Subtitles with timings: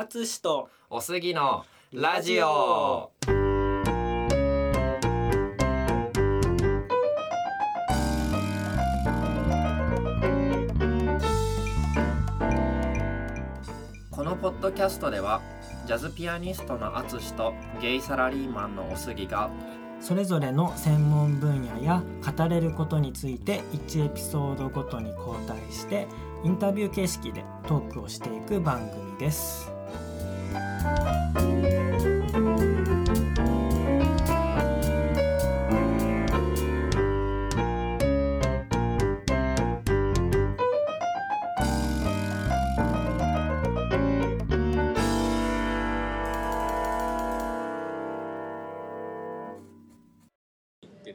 [0.00, 3.10] あつしとおすぎのラジオ。
[14.08, 15.40] このポッドキャストでは
[15.84, 17.52] ジャズピアニストのあつしと
[17.82, 19.50] ゲイサラリーマンのおすぎが
[20.00, 22.02] それぞれの専門分野や
[22.36, 26.06] 語れることについて1エピソードごとに交代して
[26.44, 29.70] インタビュー形式でトークをしていく番組です。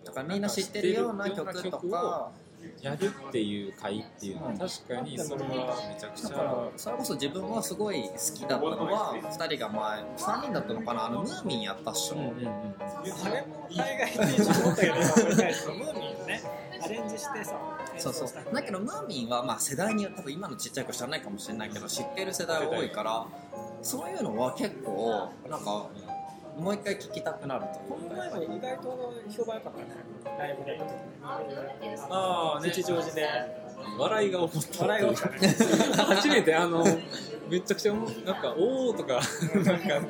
[0.04, 2.32] とかみんな知ってるような曲とか。
[2.82, 11.06] やるっていう回っていうのは確かにそれはめちゃくちだからゃそれこそ自分はすごい好きだったのは2人が前3人だったのかな？
[11.08, 12.46] あのムーミンやったっしょ、うんうんうん。
[12.46, 16.42] あれも海外テンション思ったけどムーミンね。
[16.82, 17.60] アレンジしてさ
[17.98, 18.54] そうそう。
[18.54, 23.26] だけどムーミンはまあ世代によって多分今のちっちゃい子知らないかもしれないけど知ってる世代多いから
[23.82, 25.88] そういうのは結構なんか
[26.58, 29.86] もう一回聞きたくなるとこの前も意外と評判良かったね。
[30.38, 30.80] ライブで
[32.10, 32.70] ああね。
[32.70, 33.28] 吉祥寺で。
[33.98, 35.30] 笑いが起こった笑いが起きた。
[35.30, 35.56] ね
[36.16, 36.86] 初めてあの
[37.50, 38.06] めちゃくちゃなん
[38.42, 39.20] かおおとか
[39.66, 40.08] なんか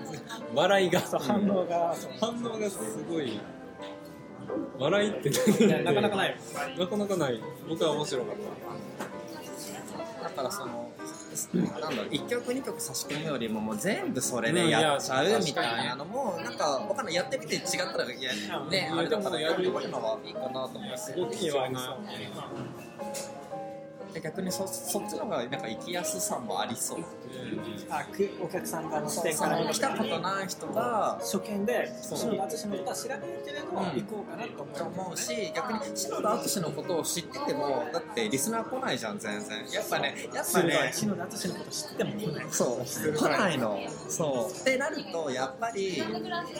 [0.54, 1.00] 笑いが。
[1.00, 1.96] 反応が。
[2.20, 3.40] 反応がすごい。
[4.78, 6.02] 笑いってなか。
[6.02, 6.30] なかない。
[6.32, 6.36] よ
[6.78, 7.42] なかなかない。
[7.70, 10.24] 僕は面白かった。
[10.24, 10.92] だからその
[11.54, 12.08] なんだろう。
[12.08, 18.34] 1曲2曲差し込むよりももう全部それでやっちゃうみたいなのもなんかわかんないやってみて違ったらいや
[18.70, 19.00] ねうん。
[19.00, 20.98] あれだからでもやるのはいいかなと思って。
[20.98, 22.30] すごくいいわなで
[24.22, 27.00] 逆にそそっちの方がなんか行きやすさもありそう。
[27.90, 32.18] あくお客さん側の視点そから来たことない人が初見でそう。
[32.18, 33.74] 篠田敦のことは知らないけれど、ん。
[33.74, 39.58] 行こうかなと思うと思うし逆に篠田敦のことを知っててもだってリスナー来ないじゃん全然。
[39.72, 42.46] やっぱねやっぱね篠田敦のこと知ってても来ない。
[42.50, 43.14] そう。
[43.14, 43.80] 来ないの。
[44.10, 44.62] そう。
[44.62, 46.04] ってなるとやっぱり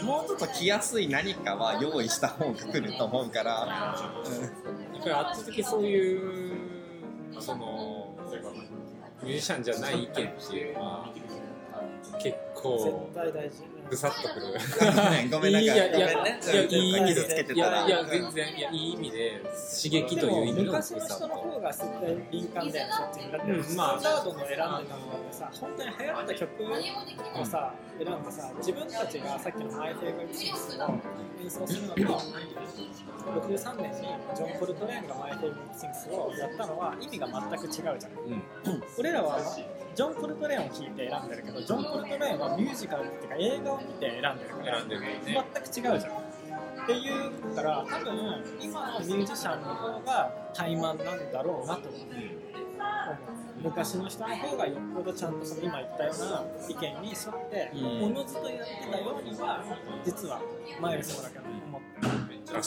[0.04, 6.83] もうちょっと来やすい何かは用意した方が来ると思うから、やっぱり圧倒的そういう
[7.42, 8.16] その
[9.24, 10.22] ミュージシャンじゃない意見って
[10.56, 11.10] いうのは
[12.22, 13.56] 結構絶対大事
[13.90, 14.46] ぐさっとくる。
[15.24, 16.40] うん、ごめんなんかいやいやごめんね。
[16.44, 17.78] いやいい意味で傷つけていたら。
[17.82, 24.88] やいや全然いやいい意味で刺激という意味のぐ昔の人の方が絶対敏感だよそっちにだって、スタンダードの選んでたのって
[25.32, 26.64] さ本当に流行った曲
[27.42, 30.90] をさ選んでさ自分たちがさっきの「マイ・フェイバリット・シングス」を
[31.42, 32.02] 演奏するのと
[33.24, 38.00] 63年にジョン・コルトレーンが「マイ・フェイバリッス」をやったのは意味が全く違うじゃん。
[38.98, 39.40] 俺らは
[39.96, 45.22] ジョン・コルトレーンを聴いて選んでるけどジョン・コルトレーンはミュージカルっていうか映画を見て選んでるから選んでるよね。
[45.74, 46.14] 全く違うじゃん
[46.84, 50.98] っていうから多分今のミュージシャンの方が怠慢なん
[51.32, 52.02] だろうなと思う
[53.64, 57.18] 昔の人の方がよっぽどちゃんとその今言ったような意見に沿っ
[57.50, 59.64] てうんおのずとやってたようには
[60.04, 60.42] 実は
[60.82, 62.08] マイルスもだけど思って
[62.54, 62.66] る確かに。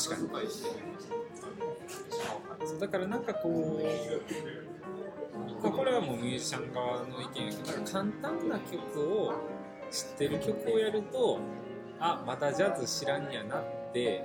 [2.66, 3.52] そうだからなんかこう、
[5.70, 9.34] これはもうミュージシャン側の意見やけど、簡単な曲を
[9.96, 11.38] 知ってる曲をやると、
[11.98, 13.62] あ、またジャズ知らんやなっ
[13.92, 14.24] て、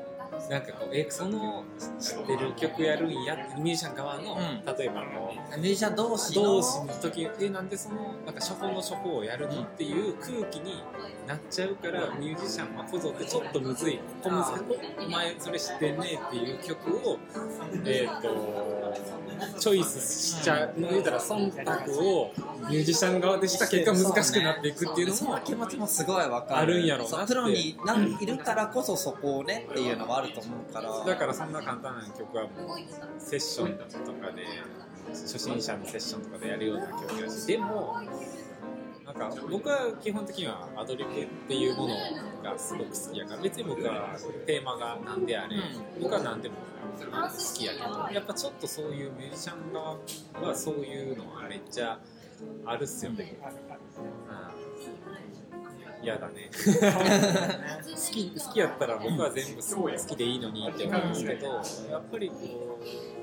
[0.49, 1.63] なんかこう、え、その
[1.99, 4.77] 知ってる曲やるんやって、ミュージシャン側の、うん。
[4.77, 10.83] 例えばこう、ミュージシャン同士の同士の時えなんでそのなんか処方の処方をやるのっていう空気に
[11.27, 13.97] なっちゃうからミュージシャンはこぞってちょっとむずい。
[13.97, 15.05] ここむずい。
[15.05, 17.17] お前それ知ってんねっていう曲を
[17.85, 18.80] えっ、と
[19.59, 22.33] チョイスしちゃう言うたら忖度を
[22.69, 26.59] ミュージシャン側でした結果難しくなっていくっていうのもその気持ちもすごいわかる。
[26.59, 27.77] あるんやろうなプロに
[28.19, 31.05] いるからこそそこをねっていうのはあると思うから。
[31.05, 34.43] だからそんな簡単な曲はもうセッションとかで
[35.09, 37.47] 初心者のセッションとかでやるような曲だし。
[37.47, 37.97] でも
[39.05, 41.95] なんか僕は基本的にはアドリブっていうもの
[42.43, 44.15] がすごく好きやから別に僕は
[44.45, 45.57] テーマが何であれ、
[45.99, 46.55] 僕は何でも
[46.99, 49.97] 好きやけどやっぱちょっとそういうミュージシャン側
[50.41, 51.99] はそういうのはめっちゃ
[52.65, 53.37] あるっすよね。
[55.99, 56.03] うん。
[56.03, 56.49] 嫌だね。
[57.85, 61.47] 好き好きやったら僕は全部好きでいいのにって思うんですけど
[61.91, 63.20] やっぱりこう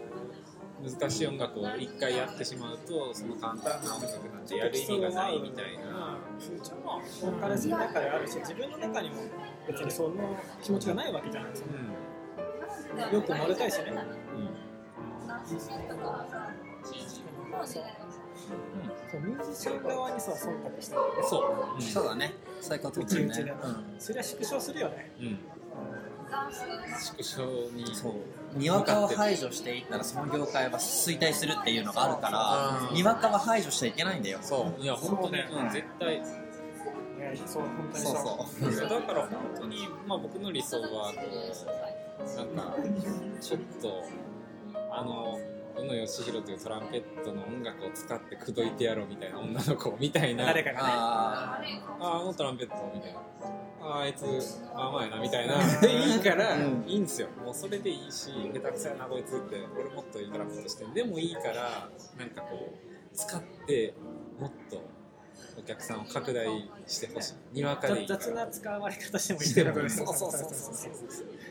[0.83, 6.19] 難しい音楽を一回やってしまうとその簡単な音楽なんてやる意味がないみたいな。
[6.39, 9.17] 風潮も多かれ少なかれあるし自分の中にも
[9.67, 10.15] 別にその
[10.63, 11.71] 気持ちがないわけじゃないですか。
[13.11, 13.91] うよく乗れたいしね。
[13.91, 13.95] ん。
[13.95, 14.03] うん。
[17.65, 21.83] そうミュージシャン側にさ忖度してるそう、うん。
[21.83, 23.55] そうだねそういうことうだよねちうちで、
[23.99, 25.39] それは縮小するよねうん、
[26.99, 32.31] 縮小にそうにわかを排除していったらその業界は衰退するっていうのがあるか
[32.91, 34.39] らにわかは排除しちゃいけないんだよ。
[34.43, 34.83] そう。
[34.83, 36.21] いや本当ね、そうん、絶対。
[36.21, 36.25] ね
[37.47, 38.15] そう本当にそう。
[38.15, 38.89] そうそう。
[38.89, 41.15] だから本当に、まあ、僕の理想はこ
[42.19, 42.77] うなんか
[43.41, 44.05] ちょっと
[44.91, 45.39] あの
[45.81, 50.47] 宇野義弘というトランペットの音楽を使って口説いてやろうみたいな女の子みたいな。
[50.47, 50.83] 誰かがね。
[50.85, 51.61] あ
[52.01, 53.21] ああのトランペットみたいな。
[53.81, 54.25] ああいつ
[54.75, 55.55] まあまあやなみたいな。
[55.81, 56.85] で いいから、うん。
[56.87, 57.29] いいんですよ。
[57.45, 61.89] もうそれでいいし下手くそやなこいつって俺もっといいトランペットしてでもいいから
[62.19, 63.95] なんかこう使って
[64.39, 64.83] もっと
[65.59, 66.47] お客さんを拡大
[66.87, 67.35] してほしい。
[67.53, 68.21] にわかでいいから。
[68.21, 70.95] 雑な使われ方してもいいしてることそうそうそうそうそう。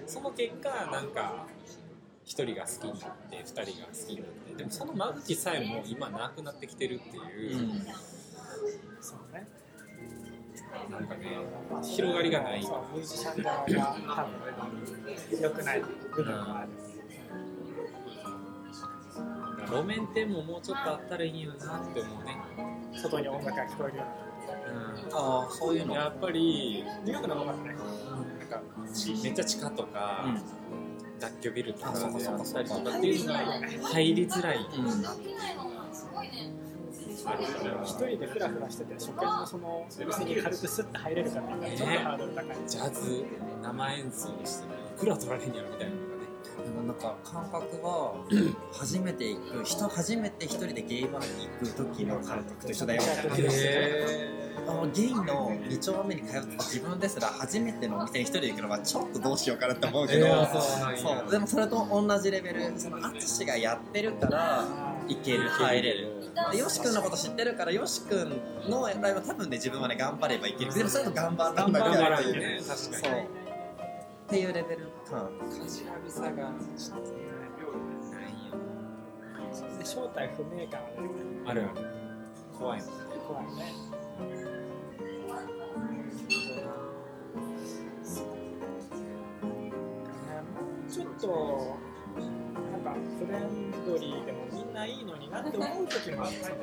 [0.06, 1.46] その結果なんか
[2.28, 7.88] 一人が好きになって二人が好きになってでもその間口さえも今なくなってきてるってーいうう、ん。
[9.02, 9.48] そうね。
[10.92, 11.38] なんかね
[11.84, 12.64] 広がりがない。
[12.64, 13.66] そうミュージシャン側が
[14.14, 16.70] 多分良くない部分がある。
[19.70, 22.38] 路面店ももうちょっとあったらいいよなって思うね、
[22.96, 24.04] 外に音楽が聞こえるよ
[25.14, 25.96] ああそういうの。
[25.96, 27.76] やっぱりうなニューヨークの音楽ね
[28.40, 28.62] なんか
[28.94, 30.26] ちめっちゃ地下とか、
[31.19, 32.12] 雑居ビルとかであっ
[32.46, 33.40] たりとかっていうのが
[33.94, 34.60] 入りづらい、
[37.84, 43.25] 一人でフラフラしてて初見のそのお店に軽くスッと入れるかっていうのはちょっとハードル高い、ジャズ
[43.62, 45.96] 生演奏していくら取られんやろみたいな。
[45.96, 48.16] のがねなんか感覚は
[48.72, 53.02] 初めて行く人初めて一人でゲイバーに行く時の感覚と一緒だよ
[54.69, 64.66] あのゲイの2丁目に通ってた自分ですら初めてのお店に一人で行くのはちょっとどうしようかなって思うけど、えーそうでもそれと同じレベルその淳がやってるから
[65.08, 66.14] 行ける入れる。
[66.52, 70.74] でよし君のこと知ってるからよし君のライブは多分ね自分はね頑張ればいける。
[70.74, 73.02] でもそれと頑張らんだ頑張らんっていうよね確そう。
[73.02, 75.30] かにっていうレベル感。
[75.50, 76.28] カジュアルさが
[76.78, 77.12] ちょっと
[78.12, 80.81] ないよで正体不明感。
[81.46, 81.64] ある。
[82.60, 82.81] 怖い。
[83.28, 83.74] 怖いね
[93.28, 96.62] フレンドリーでもみんないいのになって思う時もあるんだけど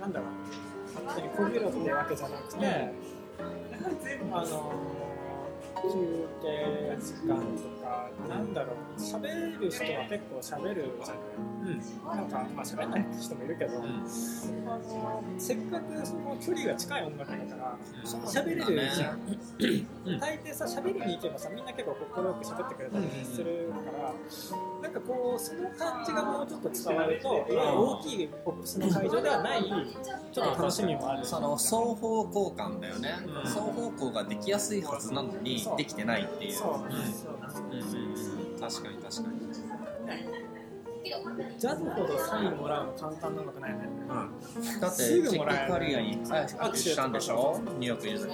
[0.00, 0.28] なんだろう
[1.06, 2.82] 勝手にこびろってわけじゃなくて、やは
[3.88, 4.72] り全部あの
[5.80, 7.71] 休憩時間とか
[8.28, 9.00] なんだろう。
[9.00, 10.92] 喋る人は結構喋る。
[11.04, 13.84] じゃないなんか、まあ、喋んない人もいるけど、うん。
[13.84, 18.08] あのせっかくその距離が近い音楽だからうん。
[18.24, 19.20] 喋れるじゃん、
[20.04, 20.20] うん。
[20.20, 24.14] 大抵さ喋りに行けばさみんな結構快く喋ってくれたりするから、
[24.82, 29.64] なんかこうその感じがもうちょっと伝わると、大きいポップスの会場ではない
[30.32, 31.24] ちょっと楽しみもある。
[31.24, 33.42] その双方向感だよね、うん。
[33.44, 36.52] 双方向ができやすいはずなのにできてないっていう。
[36.52, 37.81] そう、うんうんうん
[38.60, 39.38] 確かに確かに
[41.58, 43.84] ジャズほどサインもらうの簡単なのかないよね
[44.80, 47.60] だってすぐチックもらえるカリアに握手したんでしょ？
[47.78, 48.30] ニューヨークいる時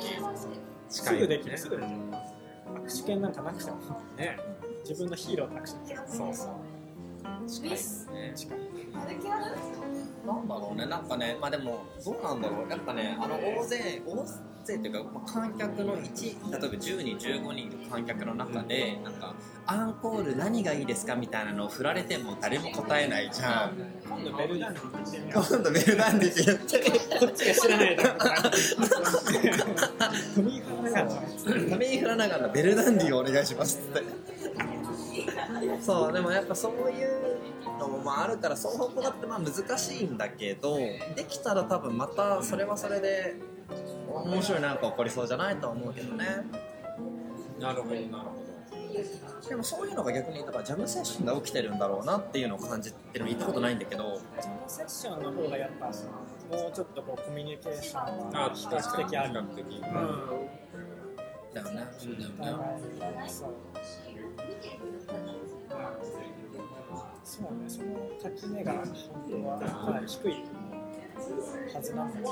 [0.90, 1.96] すぐできるすぐできる。
[1.96, 3.76] 握手券なんかなくても
[4.16, 4.38] ね。
[4.86, 6.48] 自分のヒーローと握手できるそうそう。
[7.48, 8.58] 近いですね近い
[10.28, 12.70] なんだろうねなんかねまあでもどうなんだろう。
[12.70, 14.24] やっぱねあの大勢大
[14.64, 19.34] 勢っていうかまあ観客の1例えば10人15人の観客の中でなんか
[19.66, 23.72] アンコール何がいいですかみたいなのを振られても誰も答えないじゃん。
[24.06, 26.30] 今度ベルダンディって今度ベルダンディ。
[26.30, 26.80] って言って
[27.18, 28.18] こっちが知らないだろう
[30.34, 34.02] トミー・フラナガンのベルダンディをお願いしますって
[35.80, 37.38] そうでもやっぱそういう
[37.78, 43.36] のもまああるから双方向だってまあ難しいんだけどできたら多分またそれはそれで
[44.08, 46.26] 面白いなんか起こりそうじゃないとは思うけどね。
[47.60, 54.20] なるほどなるほでもそういうのが逆にだからジャムセッションで起きてるんだろうなっていうのを感じてるの行ったことないんだけど。
[54.40, 59.30] ジャムセッションの方がやっぱもうちょっとこうコミュニケーションどあは比較的ある。
[59.30, 59.82] 比較的うん。
[61.54, 61.86] だよね。
[61.98, 62.58] そうだよね
[67.24, 67.88] そうねその
[68.22, 68.84] 垣根が本
[69.28, 70.44] 当はかなり低い
[71.74, 72.28] はずなんだけど。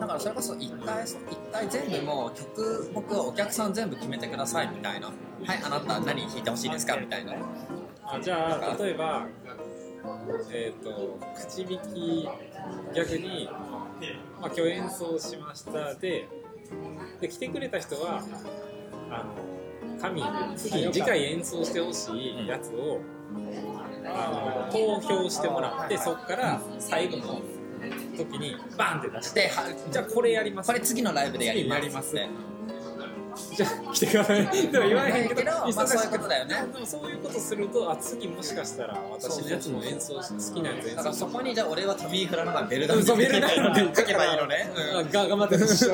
[0.00, 1.16] だからそれこそ一回一
[1.52, 5.08] 回全部もう曲僕はお客さん全部決めてくださいみたいな。
[5.08, 5.12] は
[5.54, 7.34] いあなた何弾いてほしいですかみたいな。
[8.04, 9.26] あじゃあ例えば
[10.50, 12.28] えっ、と口引き
[12.94, 13.48] 逆に、
[14.40, 15.94] まあ、今日演奏しました。
[15.94, 16.28] で
[17.20, 18.22] で来てくれた人は
[19.10, 19.57] あの
[20.00, 20.22] 紙
[20.56, 23.00] 次次回演奏してほしいやつを、
[24.06, 27.40] あの投票してもらってそこから最後の
[28.16, 29.50] 時にバンって出して
[29.90, 30.66] じゃあこれやります。
[30.68, 31.80] これ次のライブでやります。
[31.80, 32.28] 次やりますって
[33.54, 34.46] じゃあ来てください。
[34.72, 36.56] でも言わへんけどまあそういうことだよね。
[36.72, 45.88] でもそういうことするとあ次もしかしたら私のやつも演奏し好きなやつ演だから奏そこにじゃあ俺はトミー・フラノガンベルダンベルダン書けばいいのね、あが頑張ってほしい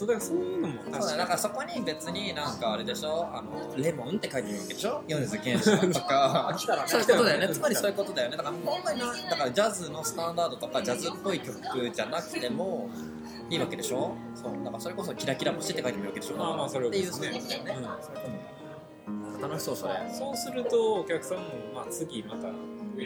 [0.00, 3.28] そうだからそういうのも確そうだだかからそこに別になんかあれでしょ？
[3.34, 5.02] あのレモンって書いてるわけでしょ？
[5.06, 6.56] 米津玄師とか。
[6.86, 7.48] そういうことだよね。
[7.54, 8.36] つまりそういうことだよね。
[8.38, 12.88] だから本当になだからジャズのスタンダードとかジャズっぽい曲じゃなくても
[13.50, 14.14] いいわけでしょ？
[14.34, 14.52] そう。
[14.64, 16.36] だからそれこそキラキラ星って書いてるわけでしょ？
[16.36, 17.88] まあまあそれをっていうそういうことだよね、
[19.42, 19.94] 楽しそうそれ。
[19.94, 22.52] うんそうするとお客さんもまあ次また行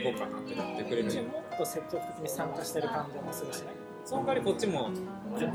[0.04, 3.66] こうかなってなってくれるもっと積極的に参加してる感じもするしね
[4.04, 4.90] その代わりこっちも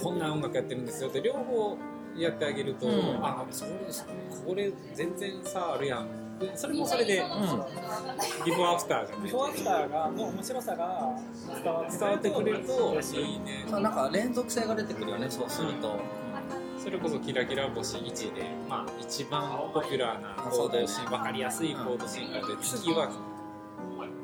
[0.02, 1.78] こんな音楽やってるんですよって両方
[2.18, 2.94] やってあげると、うん。
[3.24, 3.72] あそれ
[4.46, 6.08] これ全然差あるやん。
[6.56, 7.22] それもそれで、
[8.46, 9.24] ビフォーアフターじゃない。
[9.26, 11.16] ビフォーアフターがの面白さが
[11.64, 13.66] 伝わって伝わってくれるといいいね。
[13.70, 15.98] そうなんか連続性が出てくるよねそうすると、
[16.82, 20.88] それこそキラキラ星1で、まあ、一番ポピュラーなコそうだよね。
[20.88, 23.12] ード進分かりやすいコード進化で次は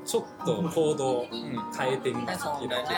[0.06, 1.28] ちょっとコードを
[1.78, 2.96] 変えてみて、ねそうだよね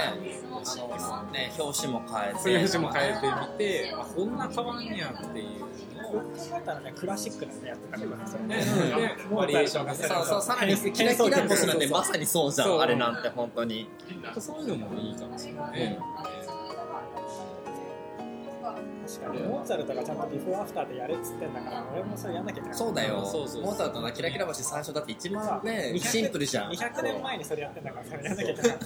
[1.09, 1.51] あのね。
[1.57, 2.39] 表紙も変えて。
[2.39, 5.67] そういう節も変えてみてあこんな変わんやっていう。
[6.01, 8.25] のをよく考えたらねクラシックなねやってたけどね。
[9.35, 12.81] バリエーションがそうそうさらにキラキラ星なんてまさにそうじゃん。
[12.81, 13.89] あれなんて本当に。
[14.39, 14.61] そう。
[14.61, 15.99] いうのもいいかもしれないね。
[19.07, 22.77] 確かにモーツァルトがちゃんとビフォーアフターでやれっつってんだから俺もそれやんなきゃいけない。
[22.77, 23.25] そうだよ。
[23.25, 26.71] そうそうモーツァルトのキラキラ星最初だって一番ね200シンプルじゃん。
[26.71, 28.77] 200年前にそれやってんだからそれやんなきゃいけない。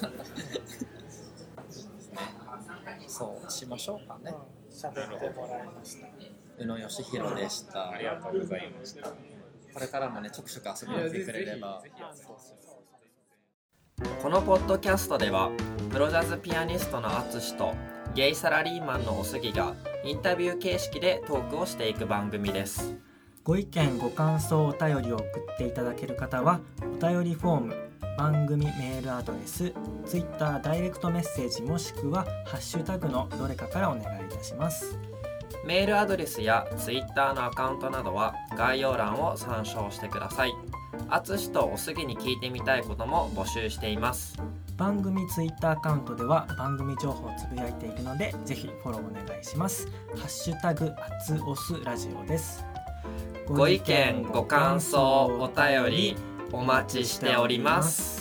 [3.07, 4.31] そうしましょうかね。
[4.31, 6.07] うん喋ってもらいました。
[6.59, 7.91] 宇野義弘でした。
[7.91, 9.09] ありがとうございました。
[9.09, 11.83] これからもねちょくちょく遊びに来てくれれば。
[14.21, 15.51] このポッドキャストでは
[15.91, 17.75] プロジャズピアニストのアツシと
[18.13, 22.97] ゲイサラリーマンのおすぎがインタビュー形式でトークをしていく番組です。
[23.43, 29.73] ご意見ご感想お便りを送っていただける方はお便りフォーム番組メールアドレス
[30.05, 34.99] Twitter ダイレクトメッセージもしくはハッシュタグのどれかからお願いいたします。
[35.65, 40.53] メールアドレスやツイッターのアカウントなどは概要欄を参照してください。
[41.09, 44.37] アツシとおすぎに聞いてみたいことも募集しています
[44.81, 49.87] 番組 Twitter アカウントでは番組情報をつぶやいていくのでぜひフォローお願いします。
[50.15, 52.65] ハッシュタグアツオスラジオです。
[53.45, 56.15] ご意見ご感想お便り
[56.51, 58.20] お待ちしております。